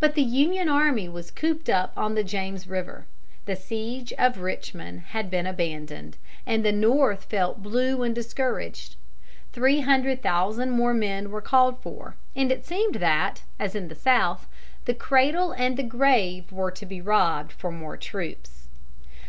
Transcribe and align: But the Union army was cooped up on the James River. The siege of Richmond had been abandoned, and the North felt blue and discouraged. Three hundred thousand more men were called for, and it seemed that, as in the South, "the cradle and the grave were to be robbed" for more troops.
But 0.00 0.16
the 0.16 0.24
Union 0.24 0.68
army 0.68 1.08
was 1.08 1.30
cooped 1.30 1.70
up 1.70 1.92
on 1.96 2.16
the 2.16 2.24
James 2.24 2.66
River. 2.66 3.06
The 3.44 3.54
siege 3.54 4.12
of 4.14 4.38
Richmond 4.40 5.02
had 5.10 5.30
been 5.30 5.46
abandoned, 5.46 6.16
and 6.44 6.64
the 6.64 6.72
North 6.72 7.26
felt 7.26 7.62
blue 7.62 8.02
and 8.02 8.12
discouraged. 8.12 8.96
Three 9.52 9.78
hundred 9.82 10.20
thousand 10.20 10.70
more 10.72 10.94
men 10.94 11.30
were 11.30 11.40
called 11.40 11.80
for, 11.80 12.16
and 12.34 12.50
it 12.50 12.66
seemed 12.66 12.96
that, 12.96 13.42
as 13.60 13.76
in 13.76 13.86
the 13.86 13.94
South, 13.94 14.48
"the 14.84 14.94
cradle 14.94 15.52
and 15.52 15.76
the 15.76 15.84
grave 15.84 16.50
were 16.50 16.72
to 16.72 16.84
be 16.84 17.00
robbed" 17.00 17.52
for 17.52 17.70
more 17.70 17.96
troops. 17.96 18.66